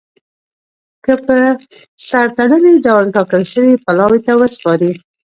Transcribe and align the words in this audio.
کي 1.03 1.15
په 1.25 1.37
سر 2.07 2.25
تړلي 2.37 2.75
ډول 2.85 3.05
ټاکل 3.15 3.43
سوي 3.53 3.73
پلاوي 3.83 4.19
ته 4.27 4.33
وسپاري. 4.41 4.91